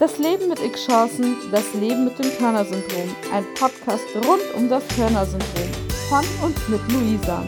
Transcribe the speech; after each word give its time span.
Das 0.00 0.16
Leben 0.16 0.48
mit 0.48 0.58
X-Chancen, 0.60 1.36
das 1.52 1.74
Leben 1.74 2.06
mit 2.06 2.18
dem 2.18 2.30
Körner-Syndrom. 2.38 3.14
Ein 3.34 3.44
Podcast 3.54 4.06
rund 4.16 4.42
um 4.56 4.68
das 4.68 4.82
Körner-Syndrom. 4.96 5.68
Von 6.08 6.24
und 6.42 6.68
mit 6.70 6.80
Luisa. 6.90 7.44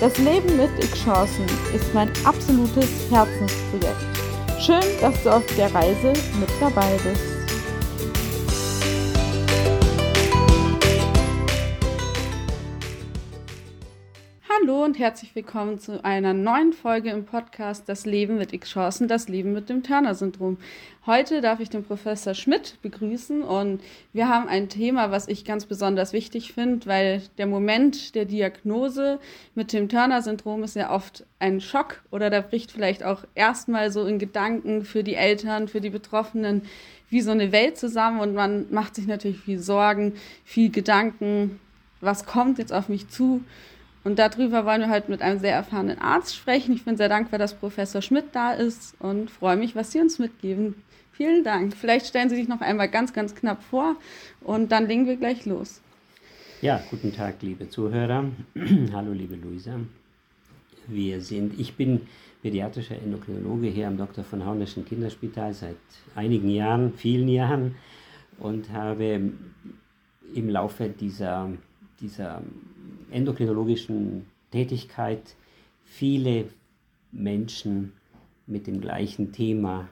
Das 0.00 0.16
Leben 0.16 0.56
mit 0.56 0.70
X-Chancen 0.82 1.44
ist 1.74 1.92
mein 1.92 2.10
absolutes 2.24 2.88
Herzensprojekt. 3.10 3.96
Schön, 4.58 4.82
dass 5.02 5.22
du 5.22 5.30
auf 5.30 5.44
der 5.56 5.72
Reise 5.74 6.14
mit 6.40 6.48
dabei 6.60 6.98
bist. 7.04 7.31
Und 14.82 14.98
herzlich 14.98 15.36
willkommen 15.36 15.78
zu 15.78 16.04
einer 16.04 16.34
neuen 16.34 16.72
Folge 16.72 17.10
im 17.10 17.24
Podcast 17.24 17.88
Das 17.88 18.04
Leben 18.04 18.36
mit 18.36 18.52
X-Chancen, 18.52 19.06
das 19.06 19.28
Leben 19.28 19.52
mit 19.52 19.68
dem 19.68 19.84
Turner-Syndrom. 19.84 20.56
Heute 21.06 21.40
darf 21.40 21.60
ich 21.60 21.70
den 21.70 21.84
Professor 21.84 22.34
Schmidt 22.34 22.78
begrüßen 22.82 23.44
und 23.44 23.80
wir 24.12 24.28
haben 24.28 24.48
ein 24.48 24.68
Thema, 24.68 25.12
was 25.12 25.28
ich 25.28 25.44
ganz 25.44 25.66
besonders 25.66 26.12
wichtig 26.12 26.52
finde, 26.52 26.84
weil 26.88 27.22
der 27.38 27.46
Moment 27.46 28.16
der 28.16 28.24
Diagnose 28.24 29.20
mit 29.54 29.72
dem 29.72 29.88
Turner-Syndrom 29.88 30.64
ist 30.64 30.74
ja 30.74 30.90
oft 30.90 31.26
ein 31.38 31.60
Schock 31.60 32.02
oder 32.10 32.28
da 32.28 32.40
bricht 32.40 32.72
vielleicht 32.72 33.04
auch 33.04 33.22
erstmal 33.36 33.92
so 33.92 34.04
in 34.04 34.18
Gedanken 34.18 34.84
für 34.84 35.04
die 35.04 35.14
Eltern, 35.14 35.68
für 35.68 35.80
die 35.80 35.90
Betroffenen 35.90 36.62
wie 37.08 37.20
so 37.20 37.30
eine 37.30 37.52
Welt 37.52 37.78
zusammen 37.78 38.18
und 38.18 38.34
man 38.34 38.66
macht 38.72 38.96
sich 38.96 39.06
natürlich 39.06 39.38
viel 39.38 39.60
Sorgen, 39.60 40.14
viel 40.44 40.70
Gedanken, 40.72 41.60
was 42.00 42.26
kommt 42.26 42.58
jetzt 42.58 42.72
auf 42.72 42.88
mich 42.88 43.06
zu. 43.06 43.44
Und 44.04 44.18
darüber 44.18 44.66
wollen 44.66 44.80
wir 44.80 44.90
heute 44.90 45.10
mit 45.10 45.22
einem 45.22 45.38
sehr 45.38 45.54
erfahrenen 45.54 45.98
Arzt 45.98 46.34
sprechen. 46.34 46.74
Ich 46.74 46.84
bin 46.84 46.96
sehr 46.96 47.08
dankbar, 47.08 47.38
dass 47.38 47.54
Professor 47.54 48.02
Schmidt 48.02 48.26
da 48.32 48.52
ist 48.52 48.94
und 48.98 49.30
freue 49.30 49.56
mich, 49.56 49.76
was 49.76 49.92
Sie 49.92 50.00
uns 50.00 50.18
mitgeben. 50.18 50.74
Vielen 51.12 51.44
Dank. 51.44 51.76
Vielleicht 51.76 52.06
stellen 52.06 52.28
Sie 52.28 52.36
sich 52.36 52.48
noch 52.48 52.60
einmal 52.60 52.88
ganz, 52.88 53.12
ganz 53.12 53.34
knapp 53.34 53.62
vor 53.62 53.96
und 54.40 54.72
dann 54.72 54.88
legen 54.88 55.06
wir 55.06 55.16
gleich 55.16 55.46
los. 55.46 55.80
Ja, 56.62 56.80
guten 56.90 57.12
Tag, 57.12 57.42
liebe 57.42 57.68
Zuhörer. 57.68 58.24
Hallo, 58.92 59.12
liebe 59.12 59.36
Luisa. 59.36 59.78
Wir 60.88 61.20
sind, 61.20 61.58
ich 61.60 61.74
bin 61.74 62.00
pädiatrischer 62.42 62.96
Endokrinologe 62.96 63.68
hier 63.68 63.86
am 63.86 63.96
Dr. 63.96 64.24
von 64.24 64.44
Haunischen 64.44 64.84
Kinderspital 64.84 65.54
seit 65.54 65.76
einigen 66.16 66.48
Jahren, 66.48 66.92
vielen 66.94 67.28
Jahren 67.28 67.76
und 68.38 68.70
habe 68.72 69.32
im 70.34 70.48
Laufe 70.48 70.88
dieser, 70.88 71.50
dieser 72.00 72.42
endokrinologischen 73.10 74.26
Tätigkeit 74.50 75.36
viele 75.84 76.46
Menschen 77.10 77.92
mit 78.46 78.66
dem 78.66 78.80
gleichen 78.80 79.32
Thema, 79.32 79.88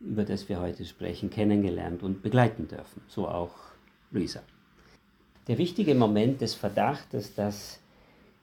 über 0.00 0.24
das 0.24 0.48
wir 0.48 0.60
heute 0.60 0.84
sprechen, 0.84 1.30
kennengelernt 1.30 2.02
und 2.02 2.22
begleiten 2.22 2.68
dürfen. 2.68 3.02
So 3.08 3.28
auch 3.28 3.54
Luisa. 4.10 4.40
Der 5.46 5.58
wichtige 5.58 5.94
Moment 5.94 6.40
des 6.40 6.54
Verdachtes, 6.54 7.34
dass 7.34 7.80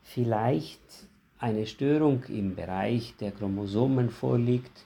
vielleicht 0.04 0.80
eine 1.40 1.66
Störung 1.66 2.23
im 2.30 2.56
Bereich 2.56 3.16
der 3.20 3.32
Chromosomen 3.32 4.10
vorliegt, 4.10 4.86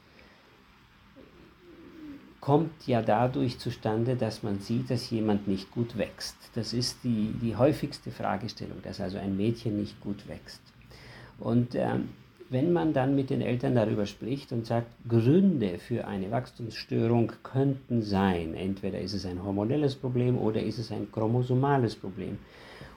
kommt 2.42 2.88
ja 2.88 3.03
dadurch 3.03 3.59
zustande, 3.59 4.16
dass 4.16 4.42
man 4.42 4.59
sieht, 4.59 4.89
dass 4.89 5.09
jemand 5.11 5.47
nicht 5.47 5.72
gut 5.72 5.97
wächst. 5.97 6.36
Das 6.56 6.73
ist 6.73 7.03
die, 7.03 7.34
die 7.39 7.56
häufigste 7.56 8.09
Fragestellung, 8.09 8.80
dass 8.84 9.00
also 9.00 9.20
ein 9.20 9.38
Mädchen 9.38 9.78
nicht 9.80 10.02
gut 10.02 10.28
wächst. 10.28 10.62
Und 11.39 11.75
ähm, 11.75 12.09
wenn 12.50 12.73
man 12.73 12.94
dann 12.94 13.16
mit 13.16 13.30
den 13.30 13.42
Eltern 13.42 13.75
darüber 13.75 14.06
spricht 14.08 14.52
und 14.52 14.66
sagt, 14.66 14.88
Gründe 15.08 15.78
für 15.78 16.06
eine 16.06 16.31
Wachstumsstörung 16.31 17.31
könnten 17.44 18.02
sein, 18.02 18.56
entweder 18.56 19.00
ist 19.00 19.14
es 19.14 19.25
ein 19.25 19.42
hormonelles 19.44 19.95
Problem 19.95 20.38
oder 20.38 20.62
ist 20.62 20.80
es 20.80 20.91
ein 20.91 21.12
chromosomales 21.12 21.96
Problem. 21.96 22.40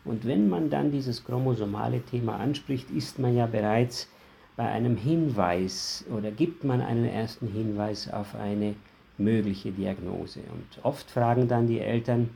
Und 0.04 0.26
wenn 0.26 0.48
man 0.48 0.70
dann 0.70 0.90
dieses 0.90 1.22
chromosomale 1.22 2.00
Thema 2.00 2.36
anspricht, 2.36 2.90
ist 2.90 3.18
man 3.18 3.36
ja 3.36 3.46
bereits 3.46 4.08
bei 4.56 4.66
einem 4.66 4.96
Hinweis 4.96 6.04
oder 6.10 6.30
gibt 6.30 6.64
man 6.64 6.80
einen 6.80 7.04
ersten 7.04 7.46
Hinweis 7.46 8.12
auf 8.12 8.34
eine 8.34 8.74
mögliche 9.18 9.72
Diagnose. 9.72 10.40
Und 10.40 10.84
oft 10.84 11.10
fragen 11.10 11.48
dann 11.48 11.66
die 11.66 11.80
Eltern, 11.80 12.30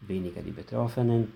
weniger 0.00 0.42
die 0.42 0.50
Betroffenen 0.50 1.32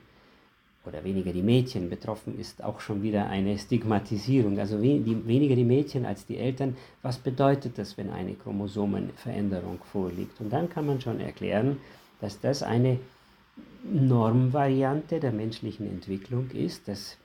oder 0.84 1.04
weniger 1.04 1.32
die 1.32 1.42
Mädchen, 1.42 1.90
betroffen 1.90 2.38
ist 2.38 2.62
auch 2.62 2.80
schon 2.80 3.02
wieder 3.02 3.28
eine 3.28 3.58
Stigmatisierung, 3.58 4.58
also 4.58 4.80
die, 4.80 5.26
weniger 5.26 5.54
die 5.54 5.64
Mädchen 5.64 6.06
als 6.06 6.24
die 6.24 6.38
Eltern, 6.38 6.76
was 7.02 7.18
bedeutet 7.18 7.78
das, 7.78 7.98
wenn 7.98 8.10
eine 8.10 8.34
Chromosomenveränderung 8.34 9.80
vorliegt? 9.92 10.40
Und 10.40 10.52
dann 10.52 10.68
kann 10.70 10.86
man 10.86 11.00
schon 11.00 11.20
erklären, 11.20 11.78
dass 12.20 12.40
das 12.40 12.62
eine 12.62 12.98
Normvariante 13.84 15.20
der 15.20 15.32
menschlichen 15.32 15.86
Entwicklung 15.86 16.50
ist, 16.50 16.88
dass 16.88 17.16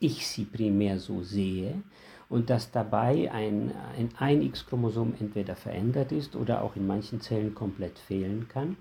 ich 0.00 0.26
sie 0.26 0.44
primär 0.44 0.98
so 0.98 1.22
sehe 1.22 1.82
und 2.28 2.50
dass 2.50 2.70
dabei 2.70 3.30
ein, 3.30 3.72
ein, 3.96 4.08
ein 4.18 4.42
X-Chromosom 4.42 5.14
entweder 5.20 5.54
verändert 5.54 6.12
ist 6.12 6.36
oder 6.36 6.62
auch 6.62 6.76
in 6.76 6.86
manchen 6.86 7.20
Zellen 7.20 7.54
komplett 7.54 7.98
fehlen 7.98 8.48
kann 8.48 8.76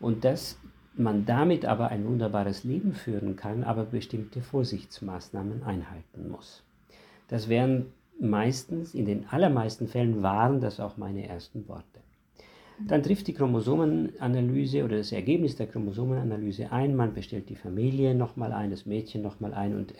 und 0.00 0.24
dass 0.24 0.58
man 0.96 1.26
damit 1.26 1.64
aber 1.64 1.88
ein 1.88 2.06
wunderbares 2.06 2.62
Leben 2.62 2.92
führen 2.92 3.36
kann, 3.36 3.64
aber 3.64 3.84
bestimmte 3.84 4.42
Vorsichtsmaßnahmen 4.42 5.64
einhalten 5.64 6.30
muss. 6.30 6.62
Das 7.28 7.48
wären 7.48 7.86
meistens, 8.20 8.94
in 8.94 9.06
den 9.06 9.26
allermeisten 9.28 9.88
Fällen 9.88 10.22
waren 10.22 10.60
das 10.60 10.78
auch 10.78 10.96
meine 10.96 11.26
ersten 11.26 11.66
Worte. 11.68 11.84
Dann 12.86 13.02
trifft 13.02 13.28
die 13.28 13.34
Chromosomenanalyse 13.34 14.84
oder 14.84 14.96
das 14.98 15.12
Ergebnis 15.12 15.56
der 15.56 15.68
Chromosomenanalyse 15.68 16.72
ein, 16.72 16.96
man 16.96 17.14
bestellt 17.14 17.48
die 17.48 17.56
Familie 17.56 18.14
nochmal 18.14 18.52
ein, 18.52 18.70
das 18.70 18.84
Mädchen 18.84 19.22
nochmal 19.22 19.54
ein 19.54 19.76
und 19.76 19.94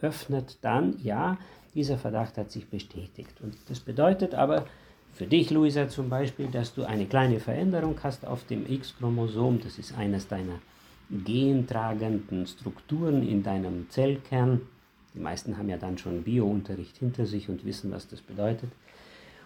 eröffnet 0.00 0.58
dann, 0.62 0.96
ja, 1.02 1.38
dieser 1.74 1.98
Verdacht 1.98 2.38
hat 2.38 2.50
sich 2.50 2.68
bestätigt. 2.68 3.40
Und 3.42 3.54
das 3.68 3.80
bedeutet 3.80 4.34
aber 4.34 4.66
für 5.12 5.26
dich, 5.26 5.50
Luisa, 5.50 5.88
zum 5.88 6.08
Beispiel, 6.08 6.46
dass 6.46 6.74
du 6.74 6.84
eine 6.84 7.06
kleine 7.06 7.40
Veränderung 7.40 7.98
hast 8.02 8.26
auf 8.26 8.44
dem 8.46 8.70
X-Chromosom. 8.70 9.60
Das 9.62 9.78
ist 9.78 9.96
eines 9.96 10.28
deiner 10.28 10.60
gentragenden 11.10 12.46
Strukturen 12.46 13.26
in 13.26 13.42
deinem 13.42 13.88
Zellkern. 13.90 14.60
Die 15.14 15.20
meisten 15.20 15.56
haben 15.56 15.68
ja 15.68 15.76
dann 15.76 15.98
schon 15.98 16.22
Biounterricht 16.22 16.98
hinter 16.98 17.26
sich 17.26 17.48
und 17.48 17.64
wissen, 17.64 17.90
was 17.90 18.08
das 18.08 18.20
bedeutet. 18.20 18.70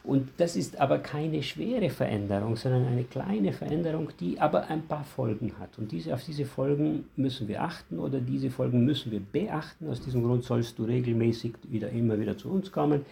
Und 0.04 0.28
das 0.38 0.56
ist 0.56 0.80
aber 0.80 0.98
keine 0.98 1.44
schwere 1.44 1.88
Veränderung, 1.88 2.56
sondern 2.56 2.86
eine 2.86 3.04
kleine 3.04 3.52
Veränderung, 3.52 4.08
die 4.18 4.40
aber 4.40 4.68
ein 4.68 4.82
paar 4.82 5.04
Folgen 5.04 5.52
hat. 5.60 5.78
Und 5.78 5.92
diese, 5.92 6.12
auf 6.12 6.24
diese 6.24 6.44
Folgen 6.44 7.04
müssen 7.14 7.46
wir 7.46 7.62
achten 7.62 8.00
oder 8.00 8.20
diese 8.20 8.50
Folgen 8.50 8.84
müssen 8.84 9.12
wir 9.12 9.20
beachten. 9.20 9.88
Aus 9.88 10.00
diesem 10.00 10.24
Grund 10.24 10.42
sollst 10.42 10.78
du 10.78 10.84
regelmäßig 10.84 11.54
wieder 11.70 11.90
immer 11.90 12.18
wieder 12.18 12.36
zu 12.36 12.50
uns 12.50 12.72
kommen. 12.72 13.04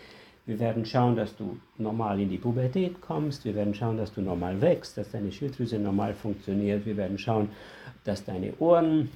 Wir 0.47 0.59
werden 0.59 0.85
schauen, 0.85 1.15
dass 1.15 1.37
du 1.37 1.59
normal 1.79 2.19
in 2.19 2.29
die 2.29 2.39
Pubertät 2.39 3.01
kommst. 3.01 3.45
Wir 3.45 3.55
werden 3.55 3.73
schauen, 3.73 3.97
dass 3.97 4.13
du 4.13 4.21
normal 4.21 4.61
wächst, 4.61 4.97
dass 4.97 5.13
deine 5.13 5.31
Schilddrüse 5.31 5.79
normal 5.79 6.13
funktioniert. 6.15 6.85
Wir 6.87 6.97
werden 6.97 7.19
schauen, 7.19 7.51
dass 8.03 8.25
deine 8.25 8.53
Ohren, 8.59 9.11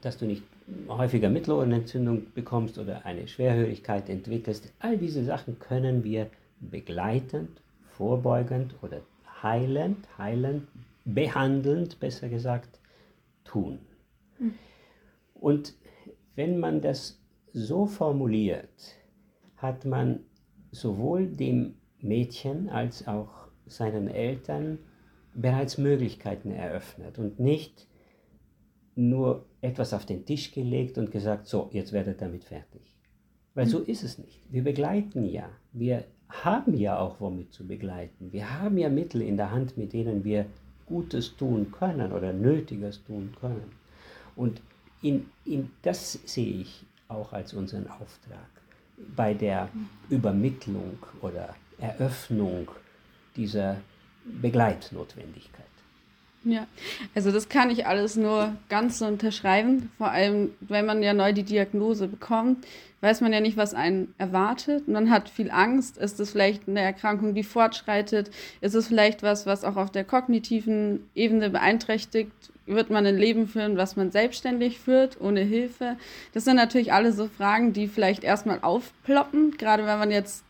dass 0.00 0.16
du 0.16 0.24
nicht 0.24 0.42
häufiger 0.88 1.28
Mittelohrenentzündung 1.28 2.28
bekommst 2.34 2.78
oder 2.78 3.04
eine 3.04 3.28
Schwerhörigkeit 3.28 4.08
entwickelst. 4.08 4.72
All 4.78 4.96
diese 4.96 5.24
Sachen 5.24 5.58
können 5.58 6.02
wir 6.04 6.28
begleitend, 6.60 7.62
vorbeugend 7.88 8.74
oder 8.82 9.02
heilend, 9.42 10.06
heilend, 10.18 10.68
behandelnd, 11.04 12.00
besser 12.00 12.28
gesagt, 12.28 12.80
tun. 13.44 13.78
Und 15.34 15.74
wenn 16.34 16.58
man 16.58 16.80
das 16.80 17.22
so 17.52 17.86
formuliert, 17.86 18.96
hat 19.56 19.84
man 19.84 20.20
sowohl 20.70 21.26
dem 21.26 21.76
Mädchen 22.00 22.68
als 22.68 23.06
auch 23.08 23.48
seinen 23.66 24.08
Eltern 24.08 24.78
bereits 25.34 25.78
Möglichkeiten 25.78 26.50
eröffnet 26.50 27.18
und 27.18 27.40
nicht 27.40 27.86
nur 28.94 29.46
etwas 29.60 29.92
auf 29.92 30.06
den 30.06 30.24
Tisch 30.24 30.52
gelegt 30.52 30.98
und 30.98 31.10
gesagt, 31.10 31.46
so, 31.46 31.68
jetzt 31.72 31.92
werdet 31.92 32.20
damit 32.22 32.44
fertig. 32.44 32.96
Weil 33.54 33.66
so 33.66 33.78
hm. 33.78 33.86
ist 33.86 34.02
es 34.02 34.18
nicht. 34.18 34.50
Wir 34.50 34.62
begleiten 34.62 35.24
ja. 35.24 35.50
Wir 35.72 36.04
haben 36.28 36.74
ja 36.74 36.98
auch 36.98 37.20
womit 37.20 37.52
zu 37.52 37.66
begleiten. 37.66 38.32
Wir 38.32 38.60
haben 38.60 38.78
ja 38.78 38.88
Mittel 38.88 39.22
in 39.22 39.36
der 39.36 39.50
Hand, 39.50 39.76
mit 39.76 39.92
denen 39.92 40.24
wir 40.24 40.46
Gutes 40.86 41.36
tun 41.36 41.72
können 41.72 42.12
oder 42.12 42.32
Nötiges 42.32 43.02
tun 43.04 43.34
können. 43.40 43.72
Und 44.34 44.60
in, 45.02 45.26
in 45.44 45.70
das 45.82 46.12
sehe 46.24 46.60
ich 46.60 46.84
auch 47.08 47.32
als 47.32 47.54
unseren 47.54 47.88
Auftrag 47.88 48.48
bei 49.14 49.34
der 49.34 49.68
Übermittlung 50.08 50.98
oder 51.20 51.54
Eröffnung 51.78 52.68
dieser 53.36 53.76
Begleitnotwendigkeit. 54.24 55.66
Ja, 56.48 56.68
also 57.12 57.32
das 57.32 57.48
kann 57.48 57.70
ich 57.70 57.88
alles 57.88 58.14
nur 58.14 58.54
ganz 58.68 59.00
so 59.00 59.06
unterschreiben. 59.06 59.90
Vor 59.98 60.12
allem, 60.12 60.50
wenn 60.60 60.86
man 60.86 61.02
ja 61.02 61.12
neu 61.12 61.32
die 61.32 61.42
Diagnose 61.42 62.06
bekommt, 62.06 62.64
weiß 63.00 63.20
man 63.20 63.32
ja 63.32 63.40
nicht, 63.40 63.56
was 63.56 63.74
einen 63.74 64.14
erwartet. 64.16 64.86
Man 64.86 65.10
hat 65.10 65.28
viel 65.28 65.50
Angst. 65.50 65.98
Ist 65.98 66.20
es 66.20 66.30
vielleicht 66.30 66.68
eine 66.68 66.82
Erkrankung, 66.82 67.34
die 67.34 67.42
fortschreitet? 67.42 68.30
Ist 68.60 68.76
es 68.76 68.86
vielleicht 68.86 69.24
was, 69.24 69.44
was 69.44 69.64
auch 69.64 69.74
auf 69.74 69.90
der 69.90 70.04
kognitiven 70.04 71.10
Ebene 71.16 71.50
beeinträchtigt? 71.50 72.30
Wird 72.66 72.90
man 72.90 73.04
ein 73.04 73.18
Leben 73.18 73.48
führen, 73.48 73.76
was 73.76 73.96
man 73.96 74.12
selbstständig 74.12 74.78
führt, 74.78 75.20
ohne 75.20 75.40
Hilfe? 75.40 75.96
Das 76.32 76.44
sind 76.44 76.54
natürlich 76.54 76.92
alle 76.92 77.12
so 77.12 77.26
Fragen, 77.26 77.72
die 77.72 77.88
vielleicht 77.88 78.22
erstmal 78.22 78.60
aufploppen, 78.62 79.56
gerade 79.56 79.84
wenn 79.84 79.98
man 79.98 80.12
jetzt 80.12 80.44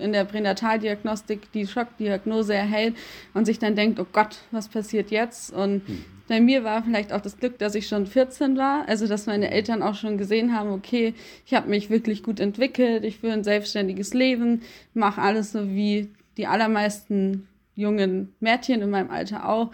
in 0.00 0.12
der 0.12 0.24
Pränataldiagnostik 0.24 1.52
die 1.52 1.66
Schockdiagnose 1.66 2.54
erhält 2.54 2.96
und 3.34 3.44
sich 3.44 3.58
dann 3.58 3.76
denkt, 3.76 4.00
oh 4.00 4.06
Gott, 4.10 4.38
was 4.50 4.68
passiert 4.68 5.10
jetzt? 5.10 5.52
Und 5.52 5.88
mhm. 5.88 6.04
bei 6.28 6.40
mir 6.40 6.64
war 6.64 6.82
vielleicht 6.82 7.12
auch 7.12 7.20
das 7.20 7.36
Glück, 7.36 7.58
dass 7.58 7.74
ich 7.74 7.86
schon 7.86 8.06
14 8.06 8.56
war, 8.56 8.88
also 8.88 9.06
dass 9.06 9.26
meine 9.26 9.50
Eltern 9.50 9.82
auch 9.82 9.94
schon 9.94 10.18
gesehen 10.18 10.54
haben, 10.54 10.70
okay, 10.70 11.14
ich 11.46 11.54
habe 11.54 11.68
mich 11.68 11.90
wirklich 11.90 12.22
gut 12.22 12.40
entwickelt, 12.40 13.04
ich 13.04 13.18
führe 13.18 13.34
ein 13.34 13.44
selbstständiges 13.44 14.14
Leben, 14.14 14.62
mache 14.94 15.20
alles 15.20 15.52
so 15.52 15.68
wie 15.68 16.10
die 16.36 16.46
allermeisten 16.46 17.46
jungen 17.74 18.34
Mädchen 18.40 18.82
in 18.82 18.90
meinem 18.90 19.10
Alter 19.10 19.48
auch. 19.48 19.70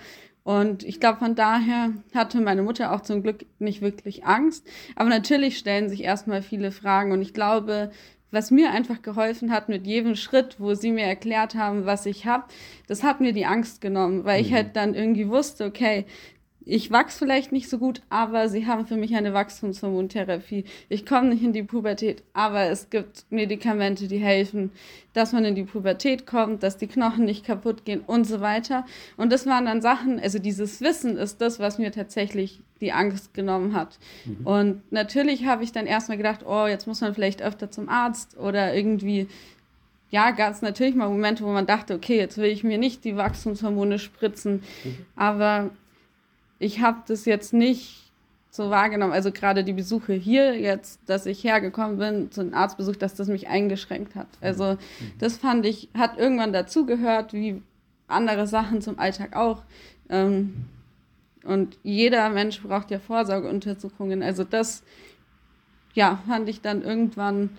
Und 0.46 0.84
ich 0.84 1.00
glaube, 1.00 1.19
von 1.19 1.34
daher 1.34 1.93
hatte 2.14 2.40
meine 2.40 2.62
Mutter 2.62 2.93
auch 2.93 3.00
zum 3.00 3.20
Glück 3.20 3.44
nicht 3.58 3.82
wirklich 3.82 4.25
Angst. 4.25 4.64
Aber 4.94 5.08
natürlich 5.08 5.58
stellen 5.58 5.88
sich 5.88 6.05
erstmal 6.05 6.40
viele 6.40 6.70
Fragen. 6.70 7.11
Und 7.11 7.20
ich 7.20 7.34
glaube, 7.34 7.90
was 8.31 8.50
mir 8.50 8.70
einfach 8.70 9.02
geholfen 9.02 9.52
hat 9.52 9.69
mit 9.69 9.87
jedem 9.87 10.17
Schritt, 10.17 10.56
wo 10.58 10.75
sie 10.75 10.93
mir 10.93 11.05
erklärt 11.05 11.55
haben, 11.55 11.87
was 11.87 12.06
ich 12.06 12.26
habe, 12.26 12.44
das 12.87 13.02
hat 13.02 13.20
mir 13.20 13.32
die 13.32 13.46
Angst 13.46 13.81
genommen, 13.81 14.25
weil 14.25 14.40
mhm. 14.40 14.46
ich 14.46 14.52
halt 14.52 14.76
dann 14.76 14.94
irgendwie 14.94 15.28
wusste, 15.28 15.64
okay, 15.64 16.06
ich 16.68 16.90
wachse 16.90 17.16
vielleicht 17.16 17.52
nicht 17.52 17.70
so 17.70 17.78
gut, 17.78 18.02
aber 18.10 18.48
sie 18.48 18.66
haben 18.66 18.88
für 18.88 18.96
mich 18.96 19.14
eine 19.14 19.32
Wachstumshormontherapie. 19.32 20.64
Ich 20.88 21.06
komme 21.06 21.28
nicht 21.28 21.44
in 21.44 21.52
die 21.52 21.62
Pubertät, 21.62 22.24
aber 22.32 22.64
es 22.64 22.90
gibt 22.90 23.24
Medikamente, 23.30 24.08
die 24.08 24.18
helfen, 24.18 24.72
dass 25.12 25.32
man 25.32 25.44
in 25.44 25.54
die 25.54 25.62
Pubertät 25.62 26.26
kommt, 26.26 26.64
dass 26.64 26.76
die 26.76 26.88
Knochen 26.88 27.24
nicht 27.24 27.46
kaputt 27.46 27.84
gehen 27.84 28.00
und 28.00 28.24
so 28.24 28.40
weiter. 28.40 28.84
Und 29.16 29.32
das 29.32 29.46
waren 29.46 29.66
dann 29.66 29.80
Sachen, 29.80 30.18
also 30.18 30.40
dieses 30.40 30.80
Wissen 30.80 31.16
ist 31.16 31.40
das, 31.40 31.60
was 31.60 31.78
mir 31.78 31.92
tatsächlich 31.92 32.60
die 32.80 32.90
Angst 32.90 33.32
genommen 33.32 33.72
hat. 33.72 34.00
Mhm. 34.24 34.46
Und 34.46 34.92
natürlich 34.92 35.46
habe 35.46 35.62
ich 35.62 35.70
dann 35.70 35.86
erstmal 35.86 36.18
gedacht, 36.18 36.44
oh, 36.44 36.66
jetzt 36.66 36.88
muss 36.88 37.00
man 37.00 37.14
vielleicht 37.14 37.42
öfter 37.42 37.70
zum 37.70 37.88
Arzt 37.88 38.36
oder 38.36 38.74
irgendwie 38.74 39.28
ja, 40.10 40.30
gab 40.30 40.52
es 40.52 40.62
natürlich 40.62 40.94
mal 40.94 41.08
Momente, 41.08 41.44
wo 41.44 41.48
man 41.48 41.66
dachte, 41.66 41.94
okay, 41.94 42.16
jetzt 42.16 42.38
will 42.38 42.50
ich 42.50 42.62
mir 42.64 42.78
nicht 42.78 43.04
die 43.04 43.16
Wachstumshormone 43.16 43.98
spritzen. 43.98 44.62
Mhm. 44.84 44.96
Aber 45.16 45.70
ich 46.58 46.80
habe 46.80 47.02
das 47.06 47.24
jetzt 47.24 47.52
nicht 47.52 48.06
so 48.50 48.70
wahrgenommen, 48.70 49.12
also 49.12 49.30
gerade 49.32 49.64
die 49.64 49.74
Besuche 49.74 50.14
hier 50.14 50.58
jetzt, 50.58 51.00
dass 51.06 51.26
ich 51.26 51.44
hergekommen 51.44 51.98
bin 51.98 52.30
zu 52.30 52.40
einem 52.40 52.54
Arztbesuch, 52.54 52.96
dass 52.96 53.14
das 53.14 53.28
mich 53.28 53.48
eingeschränkt 53.48 54.14
hat. 54.14 54.28
Also 54.40 54.72
mhm. 54.72 54.78
das 55.18 55.36
fand 55.36 55.66
ich, 55.66 55.90
hat 55.96 56.18
irgendwann 56.18 56.52
dazugehört, 56.52 57.34
wie 57.34 57.62
andere 58.08 58.46
Sachen 58.46 58.80
zum 58.80 58.98
Alltag 58.98 59.36
auch. 59.36 59.62
Ähm, 60.08 60.64
und 61.44 61.78
jeder 61.82 62.30
Mensch 62.30 62.62
braucht 62.62 62.90
ja 62.90 62.98
Vorsorgeuntersuchungen. 62.98 64.22
Also 64.22 64.42
das, 64.42 64.82
ja, 65.94 66.22
fand 66.26 66.48
ich 66.48 66.60
dann 66.60 66.82
irgendwann 66.82 67.50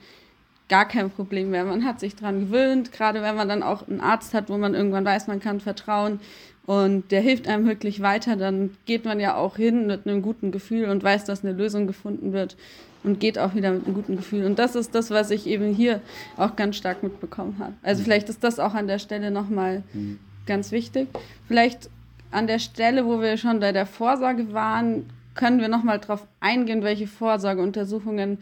gar 0.69 0.87
kein 0.87 1.09
Problem 1.09 1.51
mehr. 1.51 1.63
Man 1.63 1.85
hat 1.85 1.99
sich 1.99 2.15
dran 2.15 2.41
gewöhnt, 2.41 2.91
gerade 2.91 3.21
wenn 3.21 3.35
man 3.35 3.47
dann 3.47 3.63
auch 3.63 3.87
einen 3.87 4.01
Arzt 4.01 4.33
hat, 4.33 4.49
wo 4.49 4.57
man 4.57 4.73
irgendwann 4.73 5.05
weiß, 5.05 5.27
man 5.27 5.39
kann 5.39 5.59
vertrauen 5.59 6.19
und 6.65 7.11
der 7.11 7.21
hilft 7.21 7.47
einem 7.47 7.65
wirklich 7.65 8.01
weiter, 8.01 8.35
dann 8.35 8.71
geht 8.85 9.05
man 9.05 9.19
ja 9.19 9.35
auch 9.35 9.55
hin 9.55 9.87
mit 9.87 10.05
einem 10.05 10.21
guten 10.21 10.51
Gefühl 10.51 10.89
und 10.89 11.03
weiß, 11.03 11.23
dass 11.23 11.43
eine 11.43 11.53
Lösung 11.53 11.87
gefunden 11.87 12.33
wird 12.33 12.57
und 13.03 13.19
geht 13.19 13.39
auch 13.39 13.55
wieder 13.55 13.71
mit 13.71 13.85
einem 13.85 13.95
guten 13.95 14.17
Gefühl. 14.17 14.45
Und 14.45 14.59
das 14.59 14.75
ist 14.75 14.93
das, 14.93 15.09
was 15.09 15.31
ich 15.31 15.47
eben 15.47 15.73
hier 15.73 16.01
auch 16.35 16.57
ganz 16.57 16.75
stark 16.75 17.03
mitbekommen 17.03 17.55
habe. 17.59 17.73
Also 17.83 18.01
mhm. 18.01 18.05
vielleicht 18.05 18.29
ist 18.29 18.43
das 18.43 18.59
auch 18.59 18.73
an 18.73 18.87
der 18.87 18.99
Stelle 18.99 19.31
nochmal 19.31 19.83
mhm. 19.93 20.19
ganz 20.45 20.71
wichtig. 20.71 21.07
Vielleicht 21.47 21.89
an 22.31 22.47
der 22.47 22.59
Stelle, 22.59 23.05
wo 23.05 23.21
wir 23.21 23.37
schon 23.37 23.61
bei 23.61 23.71
der 23.71 23.85
Vorsorge 23.85 24.51
waren, 24.53 25.05
können 25.35 25.61
wir 25.61 25.69
nochmal 25.69 25.99
drauf 25.99 26.27
eingehen, 26.41 26.83
welche 26.83 27.07
Vorsorgeuntersuchungen 27.07 28.39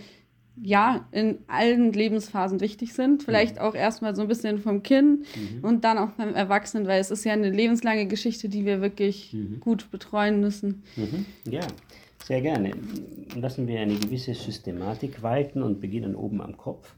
ja, 0.62 1.08
in 1.12 1.40
allen 1.48 1.92
Lebensphasen 1.92 2.62
wichtig 2.62 2.94
sind. 2.94 3.24
Vielleicht 3.24 3.56
mhm. 3.56 3.62
auch 3.62 3.76
erstmal 3.76 4.16
so 4.16 4.22
ein 4.22 4.28
bisschen 4.28 4.60
vom 4.60 4.84
Kind 4.84 5.26
mhm. 5.36 5.64
und 5.64 5.84
dann 5.84 5.98
auch 5.98 6.12
beim 6.12 6.34
Erwachsenen, 6.34 6.88
weil 6.88 7.00
es 7.00 7.12
ist 7.12 7.26
ja 7.26 7.34
eine 7.34 7.50
lebenslange 7.50 8.08
Geschichte, 8.08 8.50
die 8.50 8.66
wir 8.66 8.82
wirklich 8.82 9.34
mhm. 9.34 9.60
gut 9.60 9.92
betreuen 9.92 10.40
müssen. 10.40 10.84
Mhm. 10.96 11.26
Ja, 11.50 11.68
sehr 12.24 12.42
gerne. 12.42 12.72
Lassen 13.36 13.68
wir 13.68 13.80
eine 13.80 13.96
gewisse 13.96 14.34
Systematik 14.34 15.22
walten 15.22 15.62
und 15.62 15.80
beginnen 15.80 16.16
oben 16.16 16.42
am 16.42 16.58
Kopf. 16.58 16.96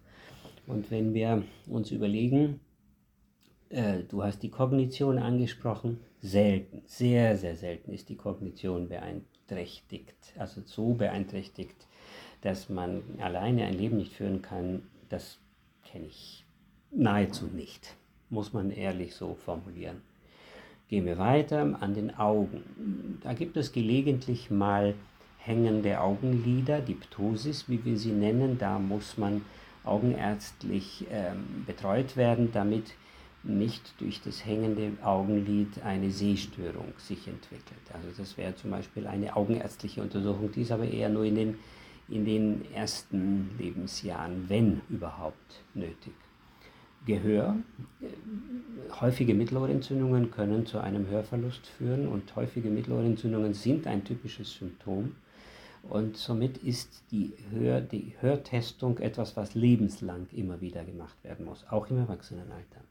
Und 0.67 0.91
wenn 0.91 1.13
wir 1.13 1.43
uns 1.67 1.91
überlegen, 1.91 2.59
äh, 3.69 4.03
du 4.07 4.23
hast 4.23 4.43
die 4.43 4.49
Kognition 4.49 5.17
angesprochen, 5.17 5.99
selten, 6.21 6.81
sehr, 6.85 7.37
sehr 7.37 7.55
selten 7.55 7.91
ist 7.91 8.09
die 8.09 8.15
Kognition 8.15 8.89
beeinträchtigt, 8.89 10.33
also 10.37 10.61
so 10.65 10.93
beeinträchtigt, 10.93 11.87
dass 12.41 12.69
man 12.69 13.01
alleine 13.19 13.65
ein 13.65 13.77
Leben 13.77 13.97
nicht 13.97 14.13
führen 14.13 14.41
kann, 14.41 14.83
das 15.09 15.39
kenne 15.83 16.07
ich 16.07 16.45
nahezu 16.91 17.45
nicht, 17.45 17.95
muss 18.29 18.53
man 18.53 18.71
ehrlich 18.71 19.15
so 19.15 19.35
formulieren. 19.35 20.01
Gehen 20.89 21.05
wir 21.05 21.17
weiter 21.17 21.77
an 21.81 21.93
den 21.93 22.15
Augen. 22.15 23.19
Da 23.21 23.33
gibt 23.33 23.57
es 23.57 23.73
gelegentlich 23.73 24.49
mal 24.49 24.93
hängende 25.37 25.99
Augenlider, 25.99 26.79
die 26.81 26.93
Ptosis, 26.93 27.67
wie 27.67 27.83
wir 27.83 27.97
sie 27.97 28.11
nennen. 28.11 28.57
Da 28.57 28.79
muss 28.79 29.17
man 29.17 29.41
augenärztlich 29.83 31.05
ähm, 31.11 31.63
betreut 31.65 32.15
werden, 32.15 32.51
damit 32.53 32.93
nicht 33.43 33.93
durch 33.99 34.21
das 34.21 34.45
hängende 34.45 34.91
Augenlid 35.03 35.81
eine 35.83 36.11
Sehstörung 36.11 36.93
sich 36.97 37.27
entwickelt. 37.27 37.79
Also 37.93 38.09
das 38.17 38.37
wäre 38.37 38.55
zum 38.55 38.71
Beispiel 38.71 39.07
eine 39.07 39.35
augenärztliche 39.35 40.01
Untersuchung, 40.01 40.51
die 40.51 40.61
ist 40.61 40.71
aber 40.71 40.87
eher 40.87 41.09
nur 41.09 41.23
in 41.23 41.35
den 41.35 41.59
in 42.09 42.25
den 42.25 42.65
ersten 42.73 43.49
Lebensjahren, 43.57 44.45
wenn 44.47 44.81
überhaupt 44.89 45.63
nötig. 45.73 46.13
Gehör. 47.05 47.55
Häufige 48.99 49.33
Mittelohrentzündungen 49.33 50.29
können 50.31 50.65
zu 50.65 50.79
einem 50.79 51.07
Hörverlust 51.07 51.65
führen 51.65 52.07
und 52.07 52.35
häufige 52.35 52.69
Mittelohrentzündungen 52.69 53.53
sind 53.53 53.87
ein 53.87 54.03
typisches 54.03 54.53
Symptom. 54.53 55.15
Und 55.83 56.17
somit 56.17 56.57
ist 56.57 57.03
die, 57.11 57.33
Hör, 57.51 57.79
die 57.79 58.13
Hörtestung 58.19 58.97
etwas, 58.99 59.37
was 59.37 59.55
lebenslang 59.55 60.27
immer 60.33 60.59
wieder 60.59 60.83
gemacht 60.83 61.15
werden 61.23 61.45
muss, 61.45 61.65
auch 61.69 61.89
im 61.89 61.97
Erwachsenenalter. 61.97 62.81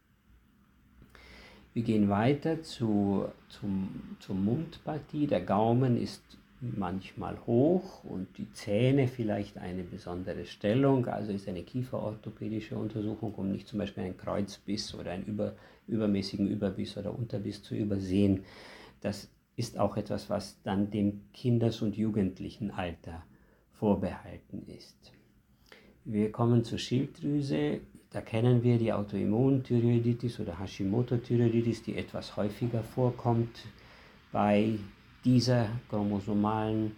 Wir 1.75 1.83
gehen 1.83 2.09
weiter 2.09 2.63
zu, 2.63 3.27
zum, 3.51 4.17
zur 4.19 4.35
Mundpartie. 4.35 5.27
Der 5.27 5.43
Gaumen 5.43 6.01
ist 6.01 6.23
manchmal 6.61 7.39
hoch 7.47 8.03
und 8.05 8.39
die 8.39 8.51
Zähne 8.53 9.09
vielleicht 9.09 9.59
eine 9.59 9.83
besondere 9.83 10.47
Stellung, 10.47 11.07
also 11.07 11.33
ist 11.33 11.49
eine 11.49 11.63
kieferorthopädische 11.63 12.77
Untersuchung, 12.77 13.35
um 13.35 13.53
nicht 13.53 13.69
zum 13.69 13.79
Beispiel 13.79 14.05
einen 14.05 14.17
Kreuzbiss 14.17 14.95
oder 14.95 15.11
einen 15.11 15.25
über, 15.25 15.55
übermäßigen 15.87 16.49
Überbiss 16.49 16.97
oder 16.97 17.17
Unterbiss 17.17 17.63
zu 17.63 17.75
übersehen. 17.75 18.45
Das 19.01 19.29
ist 19.57 19.79
auch 19.79 19.97
etwas, 19.97 20.31
was 20.31 20.61
dann 20.63 20.91
dem 20.91 21.21
Kinders- 21.33 21.83
und 21.83 21.97
Jugendlichenalter 21.97 23.23
vorbehalten 23.73 24.67
ist. 24.67 25.13
Wir 26.05 26.33
kommen 26.33 26.65
zur 26.65 26.79
Schilddrüse. 26.79 27.81
Da 28.11 28.21
kennen 28.21 28.63
wir 28.63 28.79
die 28.79 28.93
Autoimmunthyreoiditis 28.93 30.41
oder 30.41 30.59
Hashimoto-Thyreoiditis, 30.59 31.83
die 31.83 31.97
etwas 31.97 32.37
häufiger 32.37 32.83
vorkommt 32.83 33.65
bei 34.33 34.79
dieser 35.27 35.69
chromosomalen 35.91 36.97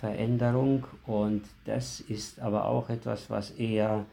Veränderung 0.00 0.84
und 1.06 1.42
das 1.66 2.00
ist 2.00 2.40
aber 2.40 2.64
auch 2.64 2.88
etwas, 2.88 3.30
was 3.30 3.50
eher, 3.52 4.06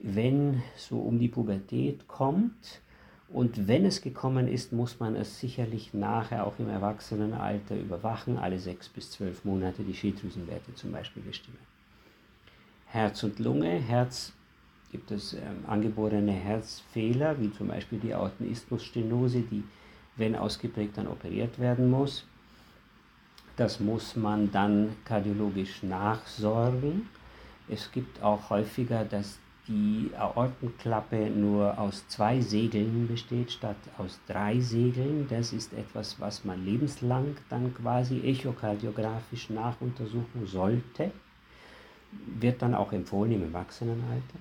wenn 0.00 0.62
so 0.76 0.98
um 0.98 1.18
die 1.18 1.28
Pubertät 1.28 2.06
kommt 2.08 2.82
und 3.28 3.68
wenn 3.68 3.84
es 3.84 4.02
gekommen 4.02 4.48
ist, 4.48 4.72
muss 4.72 5.00
man 5.00 5.14
es 5.14 5.38
sicherlich 5.38 5.94
nachher 5.94 6.46
auch 6.46 6.58
im 6.58 6.68
Erwachsenenalter 6.68 7.76
überwachen, 7.76 8.36
alle 8.36 8.58
sechs 8.58 8.88
bis 8.88 9.12
zwölf 9.12 9.44
Monate 9.44 9.82
die 9.82 9.94
Schilddrüsenwerte 9.94 10.74
zum 10.74 10.92
Beispiel 10.92 11.22
bestimmen. 11.22 11.58
Herz 12.86 13.22
und 13.22 13.38
Lunge, 13.38 13.70
Herz 13.70 14.32
gibt 14.90 15.10
es 15.10 15.34
ähm, 15.34 15.64
angeborene 15.66 16.32
Herzfehler, 16.32 17.38
wie 17.38 17.52
zum 17.52 17.68
Beispiel 17.68 17.98
die 17.98 18.14
Aortenisthmusstenose, 18.14 19.42
die, 19.42 19.62
wenn 20.16 20.34
ausgeprägt, 20.34 20.96
dann 20.96 21.06
operiert 21.06 21.58
werden 21.58 21.90
muss. 21.90 22.24
Das 23.58 23.80
muss 23.80 24.14
man 24.14 24.52
dann 24.52 24.94
kardiologisch 25.04 25.82
nachsorgen. 25.82 27.08
Es 27.68 27.90
gibt 27.90 28.22
auch 28.22 28.50
häufiger, 28.50 29.04
dass 29.04 29.40
die 29.66 30.12
Aortenklappe 30.16 31.28
nur 31.28 31.76
aus 31.76 32.06
zwei 32.06 32.40
Segeln 32.40 33.08
besteht 33.08 33.50
statt 33.50 33.76
aus 33.98 34.20
drei 34.28 34.60
Segeln. 34.60 35.26
Das 35.28 35.52
ist 35.52 35.72
etwas, 35.72 36.20
was 36.20 36.44
man 36.44 36.64
lebenslang 36.64 37.36
dann 37.50 37.74
quasi 37.74 38.20
echokardiografisch 38.20 39.50
nachuntersuchen 39.50 40.46
sollte. 40.46 41.10
Wird 42.38 42.62
dann 42.62 42.76
auch 42.76 42.92
empfohlen 42.92 43.32
im 43.32 43.42
Erwachsenenalter. 43.42 44.38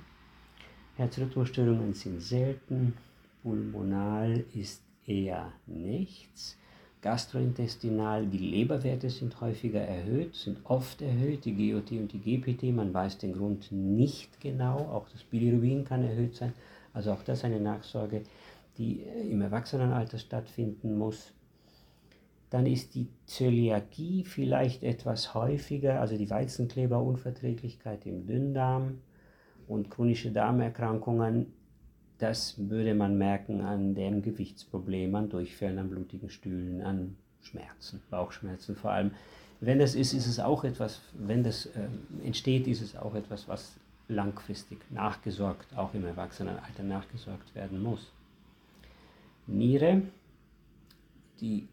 Herzrhythmusstörungen 0.96 1.96
sind 1.96 2.22
selten, 2.22 2.94
pulmonal 3.42 4.46
ist 4.54 4.84
eher 5.08 5.52
nichts. 5.66 6.56
Gastrointestinal, 7.02 8.26
die 8.26 8.40
Leberwerte 8.40 9.10
sind 9.10 9.40
häufiger 9.40 9.82
erhöht, 9.82 10.36
sind 10.36 10.60
oft 10.64 11.02
erhöht, 11.02 11.46
die 11.46 11.72
GOT 11.72 11.92
und 11.92 12.12
die 12.12 12.20
GPT, 12.20 12.76
man 12.76 12.94
weiß 12.94 13.20
den 13.20 13.34
Grund 13.34 13.72
nicht 13.72 14.42
genau, 14.42 14.78
auch 14.78 15.08
das 15.10 15.24
Bilirubin 15.24 15.86
kann 15.86 16.04
erhöht 16.04 16.36
sein, 16.36 16.54
also 16.94 17.12
auch 17.12 17.24
das 17.24 17.44
eine 17.44 17.60
Nachsorge, 17.60 18.24
die 18.78 19.04
im 19.30 19.42
Erwachsenenalter 19.42 20.18
stattfinden 20.18 20.98
muss. 20.98 21.34
Dann 22.50 22.66
ist 22.66 22.96
die 22.96 23.08
Zöliakie 23.26 24.24
vielleicht 24.24 24.84
etwas 24.84 25.34
häufiger, 25.34 26.00
also 26.00 26.18
die 26.18 26.30
Weizenkleberunverträglichkeit 26.30 28.06
im 28.06 28.26
Dünndarm 28.26 29.00
und 29.68 29.92
chronische 29.92 30.32
Darmerkrankungen 30.32 31.54
das 32.20 32.56
würde 32.58 32.94
man 32.94 33.18
merken 33.18 33.62
an 33.62 33.94
dem 33.94 34.22
Gewichtsproblem, 34.22 35.14
an 35.16 35.30
Durchfällen, 35.30 35.78
an 35.78 35.90
blutigen 35.90 36.30
Stühlen, 36.30 36.82
an 36.82 37.16
Schmerzen, 37.42 38.02
Bauchschmerzen 38.10 38.76
vor 38.76 38.92
allem. 38.92 39.12
Wenn 39.60 39.80
das 39.80 39.96
ist, 39.96 40.14
ist 40.14 40.28
es 40.28 40.40
auch 40.40 40.64
etwas, 40.64 41.02
wenn 41.14 41.44
das 41.44 41.68
äh, 41.68 41.88
entsteht, 42.24 42.68
ist 42.68 42.82
es 42.82 42.96
auch 42.96 43.16
etwas, 43.16 43.48
was 43.48 43.78
langfristig 44.08 44.80
nachgesorgt, 44.92 45.76
auch 45.76 45.94
im 45.94 46.06
Erwachsenenalter 46.06 46.84
nachgesorgt 46.84 47.54
werden 47.56 47.82
muss. 47.82 48.12
Niere, 49.48 50.04
die 51.40 51.68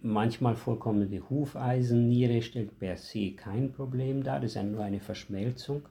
manchmal 0.00 0.56
vorkommende 0.56 1.28
Hufeisenniere 1.28 2.42
stellt 2.42 2.78
per 2.78 2.96
se 2.96 3.32
kein 3.32 3.72
Problem 3.72 4.22
dar, 4.22 4.40
das 4.40 4.56
ist 4.56 4.62
nur 4.62 4.84
eine 4.84 5.00
Verschmelzung 5.00 5.82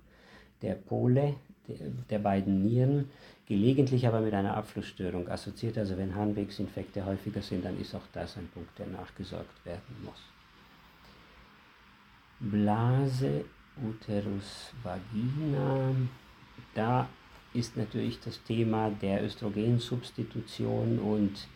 der 0.62 0.76
Pole 0.76 1.36
der, 1.68 1.78
der 2.10 2.20
beiden 2.20 2.64
Nieren 2.64 3.10
gelegentlich 3.48 4.08
aber 4.08 4.20
mit 4.22 4.34
einer 4.34 4.56
Abflussstörung 4.56 5.30
assoziiert. 5.30 5.78
Also 5.78 5.98
wenn 5.98 6.14
Harnwegsinfekte 6.14 7.06
häufiger 7.06 7.42
sind, 7.42 7.66
dann 7.66 7.80
ist 7.80 7.96
auch 7.96 8.08
das 8.14 8.38
ein 8.38 8.48
Punkt, 8.54 8.78
der 8.78 8.88
nachgesorgt 8.88 9.66
werden 9.66 9.96
muss. 10.04 10.22
Blase, 12.40 13.46
Uterus, 13.84 14.72
Vagina, 14.84 15.96
da 16.76 17.08
ist 17.54 17.76
natürlich 17.78 18.20
das 18.20 18.44
Thema 18.44 18.92
der 19.02 19.24
Östrogensubstitution 19.24 21.00
und 21.00 21.48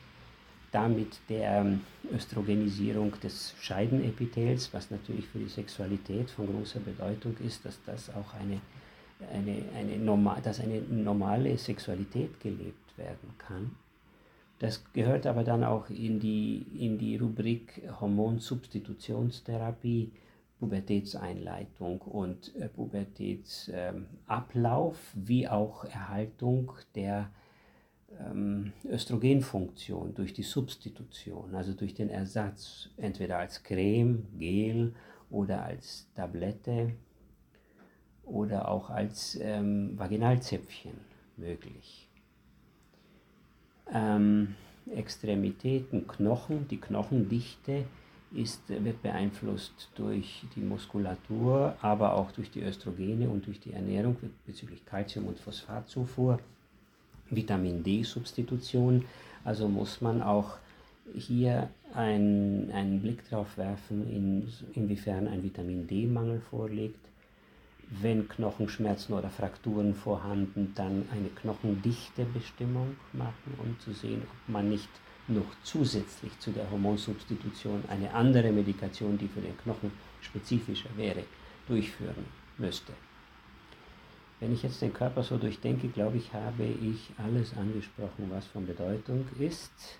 damit 0.72 1.20
der 1.30 1.78
Östrogenisierung 2.12 3.14
des 3.20 3.54
Scheidenepithels, 3.60 4.74
was 4.74 4.90
natürlich 4.90 5.28
für 5.28 5.40
die 5.40 5.50
Sexualität 5.50 6.32
von 6.32 6.48
großer 6.48 6.80
Bedeutung 6.80 7.36
ist, 7.46 7.66
dass 7.66 7.80
das 7.84 8.10
auch 8.10 8.34
eine 8.40 8.62
eine, 9.34 9.64
eine 9.78 9.98
normal, 9.98 10.42
dass 10.42 10.60
eine 10.60 10.82
normale 10.82 11.58
Sexualität 11.58 12.38
gelebt 12.40 12.98
werden 12.98 13.34
kann. 13.38 13.76
Das 14.60 14.84
gehört 14.94 15.26
aber 15.26 15.44
dann 15.44 15.64
auch 15.64 15.90
in 15.90 16.20
die, 16.20 16.68
in 16.78 17.00
die 17.00 17.18
Rubrik 17.18 17.82
Hormonsubstitutionstherapie, 18.00 20.12
Pubertätseinleitung 20.60 22.02
und 22.02 22.56
äh, 22.56 22.70
Pubertätsablauf, 22.70 25.14
ähm, 25.16 25.28
wie 25.28 25.48
auch 25.48 25.86
Erhaltung 25.86 26.74
der 26.94 27.32
ähm, 28.20 28.72
Östrogenfunktion 28.88 30.14
durch 30.14 30.34
die 30.34 30.44
Substitution, 30.44 31.56
also 31.56 31.74
durch 31.74 31.96
den 31.96 32.10
Ersatz, 32.10 32.90
entweder 32.98 33.40
als 33.40 33.64
Creme, 33.64 34.28
Gel 34.38 34.94
oder 35.32 35.64
als 35.64 36.08
Tablette 36.16 36.92
oder 38.26 38.70
auch 38.70 38.90
als 38.90 39.38
ähm, 39.42 39.98
Vaginalzäpfchen 39.98 40.94
möglich. 41.38 42.08
Ähm, 43.94 44.56
Extremitäten, 44.96 46.08
Knochen, 46.08 46.68
die 46.68 46.80
Knochendichte 46.80 47.86
ist, 48.34 48.62
wird 48.70 49.02
beeinflusst 49.02 49.90
durch 49.96 50.46
die 50.56 50.62
Muskulatur, 50.62 51.76
aber 51.82 52.14
auch 52.16 52.32
durch 52.32 52.50
die 52.52 52.62
Östrogene 52.62 53.30
und 53.30 53.46
durch 53.46 53.60
die 53.60 53.74
Ernährung 53.74 54.16
bezüglich 54.46 54.86
Kalzium- 54.86 55.28
und 55.28 55.40
Phosphatzufuhr, 55.40 56.40
Vitamin 57.30 57.84
D-Substitution. 57.84 59.06
Also 59.44 59.68
muss 59.68 60.02
man 60.02 60.22
auch 60.22 60.58
hier 61.14 61.70
ein, 61.94 62.72
einen 62.72 63.02
Blick 63.02 63.30
darauf 63.30 63.58
werfen, 63.58 64.10
in, 64.10 64.48
inwiefern 64.74 65.28
ein 65.28 65.44
Vitamin 65.44 65.88
D-Mangel 65.88 66.40
vorliegt 66.40 67.12
wenn 68.00 68.30
Knochenschmerzen 68.30 69.14
oder 69.14 69.30
Frakturen 69.30 69.94
vorhanden, 69.94 70.72
dann 70.76 71.08
eine 71.12 71.28
Knochendichtebestimmung 71.30 72.96
machen, 73.12 73.54
um 73.58 73.78
zu 73.80 73.92
sehen, 73.92 74.22
ob 74.24 74.54
man 74.54 74.70
nicht 74.70 74.90
noch 75.28 75.56
zusätzlich 75.64 76.38
zu 76.40 76.52
der 76.52 76.70
Hormonsubstitution 76.72 77.84
eine 77.90 78.14
andere 78.14 78.52
Medikation, 78.52 79.18
die 79.18 79.28
für 79.28 79.42
den 79.42 79.58
Knochen 79.58 79.92
spezifischer 80.22 80.90
wäre, 80.96 81.24
durchführen 81.68 82.26
müsste. 82.58 82.94
Wenn 84.40 84.54
ich 84.54 84.64
jetzt 84.64 84.82
den 84.82 84.94
Körper 84.94 85.22
so 85.22 85.38
durchdenke, 85.38 85.90
glaube 85.90 86.18
ich, 86.18 86.34
habe 86.34 86.64
ich 86.64 87.12
alles 87.18 87.56
angesprochen, 87.56 88.30
was 88.30 88.48
von 88.48 88.66
Bedeutung 88.66 89.26
ist 89.38 90.00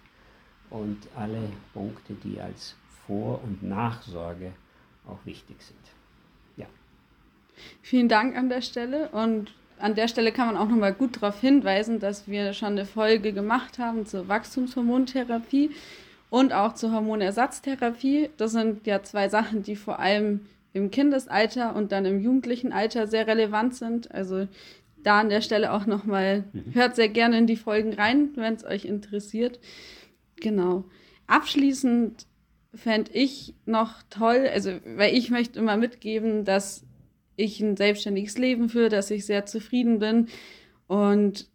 und 0.70 0.98
alle 1.16 1.52
Punkte, 1.74 2.14
die 2.24 2.40
als 2.40 2.76
Vor- 3.06 3.44
und 3.44 3.62
Nachsorge 3.62 4.54
auch 5.06 5.20
wichtig 5.26 5.62
sind. 5.62 6.01
Vielen 7.82 8.08
Dank 8.08 8.38
an 8.38 8.50
der 8.50 8.62
Stelle 8.62 9.10
und 9.10 9.54
an 9.80 9.96
der 9.96 10.08
Stelle 10.08 10.32
kann 10.32 10.48
man 10.48 10.58
auch 10.58 10.70
nochmal 10.70 10.94
gut 10.94 11.18
darauf 11.18 11.42
hinweisen, 11.42 12.00
dass 12.00 12.28
wir 12.28 12.54
schon 12.54 12.70
eine 12.70 12.86
Folge 12.86 13.34
gemacht 13.34 13.80
haben 13.80 14.06
zur 14.06 14.28
Wachstumshormontherapie 14.28 15.72
und 16.30 16.54
auch 16.54 16.74
zur 16.76 16.92
Hormonersatztherapie. 16.92 18.30
Das 18.38 18.52
sind 18.52 18.86
ja 18.86 19.02
zwei 19.04 19.28
Sachen, 19.28 19.64
die 19.64 19.76
vor 19.76 20.00
allem 20.00 20.42
im 20.74 20.92
Kindesalter 20.92 21.76
und 21.76 21.92
dann 21.92 22.06
im 22.06 22.22
jugendlichen 22.22 22.72
Alter 22.72 23.08
sehr 23.08 23.28
relevant 23.28 23.76
sind. 23.76 24.12
Also 24.12 24.48
da 25.04 25.20
an 25.20 25.30
der 25.30 25.42
Stelle 25.42 25.74
auch 25.74 25.86
nochmal, 25.86 26.46
mhm. 26.54 26.74
hört 26.74 26.96
sehr 26.96 27.10
gerne 27.10 27.38
in 27.38 27.48
die 27.48 27.58
Folgen 27.58 27.94
rein, 27.94 28.30
wenn 28.36 28.54
es 28.54 28.64
euch 28.64 28.86
interessiert. 28.86 29.60
Genau. 30.40 30.86
Abschließend 31.28 32.26
fände 32.74 33.12
ich 33.14 33.54
noch 33.66 34.02
toll, 34.10 34.50
also 34.54 34.72
weil 34.86 35.16
ich 35.16 35.30
möchte 35.30 35.60
immer 35.60 35.76
mitgeben, 35.76 36.46
dass 36.46 36.84
ich 37.42 37.60
ein 37.60 37.78
selbstständiges 37.78 38.38
Leben 38.38 38.70
führe, 38.70 38.90
dass 38.90 39.12
ich 39.12 39.26
sehr 39.26 39.46
zufrieden 39.46 40.00
bin. 40.00 40.28
Und 40.88 41.48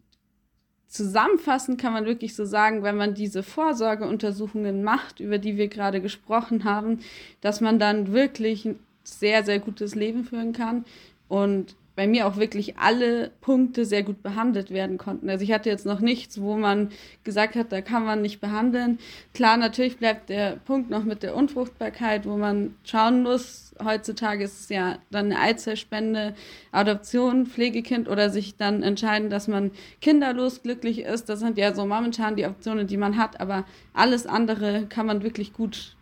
zusammenfassend 0.87 1.79
kann 1.79 1.93
man 1.93 2.05
wirklich 2.05 2.35
so 2.35 2.45
sagen, 2.45 2.83
wenn 2.83 2.97
man 2.97 3.13
diese 3.13 3.43
Vorsorgeuntersuchungen 3.43 4.83
macht, 4.83 5.19
über 5.19 5.37
die 5.37 5.57
wir 5.57 5.67
gerade 5.67 6.01
gesprochen 6.01 6.63
haben, 6.63 6.99
dass 7.41 7.61
man 7.61 7.79
dann 7.79 8.13
wirklich 8.13 8.65
ein 8.65 8.79
sehr, 9.03 9.43
sehr 9.43 9.59
gutes 9.59 9.95
Leben 9.95 10.23
führen 10.25 10.53
kann. 10.53 10.85
Und 11.27 11.75
bei 11.97 12.05
mir 12.05 12.27
auch 12.27 12.37
wirklich 12.37 12.77
alle 12.77 13.31
Punkte 13.41 13.83
sehr 13.83 14.03
gut 14.03 14.21
behandelt 14.21 14.69
werden 14.69 14.99
konnten. 14.99 15.31
Also 15.31 15.43
ich 15.43 15.51
hatte 15.51 15.69
jetzt 15.69 15.85
noch 15.85 15.99
nichts, 15.99 16.39
wo 16.39 16.55
man 16.55 16.91
gesagt 17.23 17.55
hat, 17.55 17.71
da 17.71 17.81
kann 17.81 18.05
man 18.05 18.21
nicht 18.21 18.39
behandeln. 18.39 18.99
Klar, 19.33 19.57
natürlich 19.57 19.97
bleibt 19.97 20.29
der 20.29 20.57
Punkt 20.57 20.91
noch 20.91 21.03
mit 21.03 21.23
der 21.23 21.35
Unfruchtbarkeit, 21.35 22.27
wo 22.27 22.37
man 22.37 22.75
schauen 22.83 23.23
muss. 23.23 23.66
Heutzutage 23.83 24.43
ist 24.43 24.61
es 24.61 24.69
ja 24.69 24.97
dann 25.11 25.25
eine 25.25 25.39
Eizellspende, 25.39 26.35
Adoption, 26.71 27.45
Pflegekind 27.45 28.07
oder 28.09 28.29
sich 28.29 28.55
dann 28.55 28.83
entscheiden, 28.83 29.29
dass 29.29 29.47
man 29.47 29.71
kinderlos 30.01 30.63
glücklich 30.63 31.01
ist. 31.01 31.29
Das 31.29 31.39
sind 31.39 31.57
ja 31.57 31.73
so 31.73 31.85
momentan 31.85 32.35
die 32.35 32.45
Optionen, 32.45 32.87
die 32.87 32.97
man 32.97 33.17
hat. 33.17 33.39
Aber 33.39 33.65
alles 33.93 34.25
andere 34.25 34.85
kann 34.87 35.05
man 35.05 35.23
wirklich 35.23 35.53
gut 35.53 35.95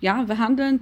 ja, 0.00 0.22
behandeln 0.22 0.80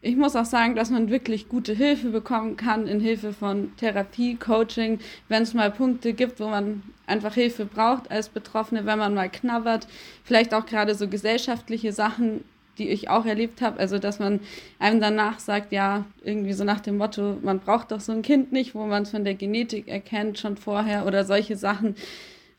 ich 0.00 0.16
muss 0.16 0.36
auch 0.36 0.44
sagen, 0.44 0.76
dass 0.76 0.90
man 0.90 1.10
wirklich 1.10 1.48
gute 1.48 1.72
Hilfe 1.72 2.10
bekommen 2.10 2.56
kann 2.56 2.86
in 2.86 3.00
Hilfe 3.00 3.32
von 3.32 3.74
Therapie, 3.76 4.36
Coaching, 4.36 5.00
wenn 5.28 5.42
es 5.42 5.54
mal 5.54 5.72
Punkte 5.72 6.12
gibt, 6.12 6.38
wo 6.38 6.48
man 6.48 6.82
einfach 7.06 7.34
Hilfe 7.34 7.64
braucht 7.64 8.10
als 8.10 8.28
Betroffene, 8.28 8.86
wenn 8.86 8.98
man 8.98 9.14
mal 9.14 9.28
knabbert, 9.28 9.88
vielleicht 10.22 10.54
auch 10.54 10.66
gerade 10.66 10.94
so 10.94 11.08
gesellschaftliche 11.08 11.92
Sachen, 11.92 12.44
die 12.78 12.88
ich 12.88 13.10
auch 13.10 13.26
erlebt 13.26 13.60
habe, 13.60 13.78
also 13.78 13.98
dass 13.98 14.18
man 14.18 14.40
einem 14.78 15.00
danach 15.00 15.38
sagt, 15.38 15.72
ja, 15.72 16.04
irgendwie 16.22 16.52
so 16.52 16.64
nach 16.64 16.80
dem 16.80 16.96
Motto, 16.96 17.36
man 17.42 17.60
braucht 17.60 17.90
doch 17.90 18.00
so 18.00 18.12
ein 18.12 18.22
Kind 18.22 18.52
nicht, 18.52 18.74
wo 18.74 18.86
man 18.86 19.02
es 19.02 19.10
von 19.10 19.24
der 19.24 19.34
Genetik 19.34 19.88
erkennt 19.88 20.38
schon 20.38 20.56
vorher 20.56 21.06
oder 21.06 21.24
solche 21.24 21.56
Sachen. 21.56 21.94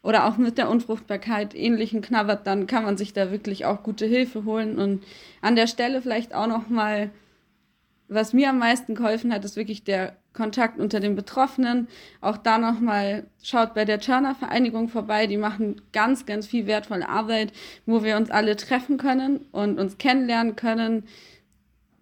Oder 0.02 0.28
auch 0.28 0.38
mit 0.38 0.58
der 0.58 0.70
Unfruchtbarkeit 0.70 1.54
ähnlichen 1.54 2.02
knabbert, 2.02 2.48
dann 2.48 2.68
kann 2.68 2.86
man 2.86 2.96
sich 2.96 3.12
da 3.12 3.32
wirklich 3.32 3.66
auch 3.66 3.84
gute 3.84 4.06
Hilfe 4.06 4.46
holen. 4.46 4.80
Und 4.80 5.04
an 5.42 5.58
der 5.58 5.68
Stelle 5.68 6.02
vielleicht 6.02 6.34
auch 6.34 6.48
noch 6.48 6.70
mal 6.70 7.10
was 8.10 8.34
mir 8.34 8.50
am 8.50 8.58
meisten 8.58 8.96
geholfen 8.96 9.32
hat, 9.32 9.46
ist 9.46 9.56
wirklich 9.56 9.84
der 9.84 10.18
Kontakt 10.34 10.80
unter 10.80 11.00
den 11.00 11.16
Betroffenen. 11.16 11.88
Auch 12.22 12.38
da 12.38 12.58
nochmal 12.58 13.26
schaut 13.42 13.74
bei 13.74 13.86
der 13.86 14.00
Turner 14.00 14.36
Vereinigung 14.36 14.88
vorbei. 14.88 15.28
Die 15.28 15.38
machen 15.38 15.82
ganz, 15.92 16.26
ganz 16.26 16.48
viel 16.48 16.68
wertvolle 16.68 17.10
Arbeit, 17.10 17.52
wo 17.86 18.04
wir 18.04 18.16
uns 18.16 18.30
alle 18.30 18.56
treffen 18.56 18.98
können 18.98 19.46
und 19.52 19.80
uns 19.80 19.98
kennenlernen 19.98 20.56
können. 20.56 21.04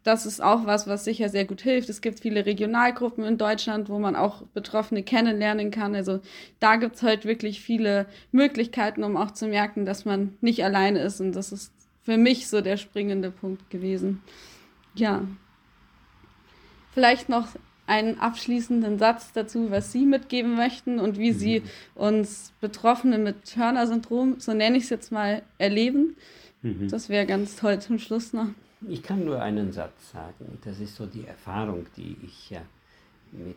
Das 0.03 0.25
ist 0.25 0.41
auch 0.41 0.65
was, 0.65 0.87
was 0.87 1.03
sicher 1.03 1.27
sehr 1.27 1.43
gut 1.43 1.61
hilft. 1.61 1.89
Es 1.89 1.99
gibt 1.99 2.21
viele 2.21 2.45
Regionalgruppen 2.45 3.25
in 3.25 3.37
Deutschland, 3.37 3.89
wo 3.89 3.99
man 3.99 4.15
auch 4.15 4.43
Betroffene 4.53 5.03
kennenlernen 5.03 5.69
kann. 5.69 5.95
Also 5.95 6.21
da 6.59 6.77
gibt 6.77 6.95
es 6.95 7.03
heute 7.03 7.27
wirklich 7.27 7.61
viele 7.61 8.05
Möglichkeiten, 8.31 9.03
um 9.03 9.17
auch 9.17 9.31
zu 9.31 9.47
merken, 9.47 9.85
dass 9.85 10.05
man 10.05 10.37
nicht 10.39 10.63
alleine 10.63 10.99
ist. 10.99 11.19
Und 11.19 11.33
das 11.33 11.51
ist 11.51 11.73
für 12.03 12.15
mich 12.15 12.47
so 12.47 12.61
der 12.61 12.77
springende 12.77 13.31
Punkt 13.31 13.69
gewesen. 13.69 14.21
Ja. 14.95 15.23
Vielleicht 16.93 17.27
noch 17.27 17.49
einen 17.87 18.19
abschließenden 18.19 18.99
Satz 18.99 19.31
dazu, 19.33 19.71
was 19.71 19.91
Sie 19.91 20.05
mitgeben 20.05 20.55
möchten 20.55 20.99
und 20.99 21.17
wie 21.17 21.31
Sie 21.31 21.61
mhm. 21.61 21.65
uns 21.95 22.53
Betroffene 22.61 23.17
mit 23.17 23.51
Turner-Syndrom, 23.51 24.39
so 24.39 24.53
nenne 24.53 24.77
ich 24.77 24.83
es 24.83 24.89
jetzt 24.89 25.11
mal, 25.11 25.41
erleben. 25.57 26.15
Mhm. 26.61 26.89
Das 26.89 27.09
wäre 27.09 27.25
ganz 27.25 27.55
toll 27.55 27.79
zum 27.79 27.97
Schluss 27.97 28.33
noch. 28.33 28.49
Ich 28.87 29.01
kann 29.01 29.25
nur 29.25 29.41
einen 29.41 29.71
Satz 29.71 30.11
sagen. 30.11 30.59
Das 30.63 30.79
ist 30.79 30.95
so 30.95 31.05
die 31.05 31.25
Erfahrung, 31.25 31.87
die 31.95 32.15
ich 32.23 32.51
ja 32.51 32.61
mit 33.31 33.55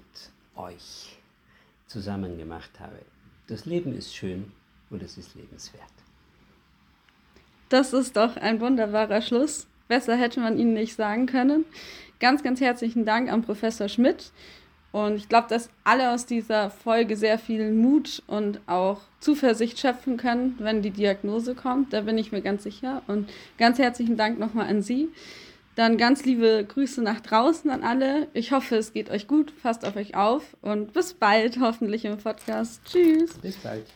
euch 0.57 1.19
zusammen 1.87 2.39
gemacht 2.39 2.71
habe. 2.79 2.99
Das 3.49 3.67
Leben 3.67 3.97
ist 3.97 4.15
schön 4.15 4.53
und 4.91 5.03
es 5.03 5.19
ist 5.19 5.35
lebenswert. 5.35 5.83
Das 7.69 7.93
ist 7.93 8.17
doch 8.17 8.37
ein 8.37 8.61
wunderbarer 8.61 9.23
Schluss. 9.23 9.67
Besser 9.91 10.15
hätte 10.15 10.39
man 10.39 10.57
Ihnen 10.57 10.73
nicht 10.73 10.95
sagen 10.95 11.27
können. 11.27 11.65
Ganz, 12.21 12.45
ganz 12.45 12.61
herzlichen 12.61 13.05
Dank 13.05 13.31
an 13.31 13.43
Professor 13.43 13.89
Schmidt. 13.89 14.31
Und 14.93 15.17
ich 15.17 15.29
glaube, 15.29 15.49
dass 15.49 15.69
alle 15.83 16.13
aus 16.13 16.27
dieser 16.27 16.71
Folge 16.71 17.17
sehr 17.17 17.41
viel 17.41 17.73
Mut 17.73 18.23
und 18.29 18.61
auch 18.69 19.01
Zuversicht 19.19 19.81
schöpfen 19.81 20.17
können, 20.17 20.55
wenn 20.61 20.81
die 20.81 20.93
Diagnose 20.93 21.57
kommt. 21.57 21.93
Da 21.93 22.03
bin 22.03 22.19
ich 22.19 22.31
mir 22.31 22.41
ganz 22.41 22.63
sicher. 22.63 23.03
Und 23.09 23.29
ganz 23.59 23.81
herzlichen 23.81 24.17
Dank 24.17 24.39
nochmal 24.39 24.69
an 24.69 24.81
Sie. 24.81 25.09
Dann 25.75 25.97
ganz 25.97 26.25
liebe 26.25 26.65
Grüße 26.69 27.03
nach 27.03 27.21
draußen 27.21 27.69
an 27.69 27.83
alle. 27.83 28.29
Ich 28.33 28.53
hoffe, 28.53 28.77
es 28.77 28.93
geht 28.93 29.11
euch 29.11 29.27
gut. 29.27 29.53
Passt 29.61 29.85
auf 29.85 29.97
euch 29.97 30.15
auf 30.15 30.57
und 30.63 30.93
bis 30.93 31.15
bald, 31.15 31.59
hoffentlich 31.59 32.05
im 32.05 32.17
Podcast. 32.17 32.81
Tschüss. 32.85 33.35
Bis 33.39 33.57
bald. 33.57 33.87